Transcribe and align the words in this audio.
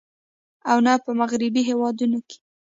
او 0.69 0.77
نۀ 0.85 0.93
په 1.05 1.11
مغربي 1.19 1.61
هېوادونو 1.69 2.17
کښې 2.27 2.37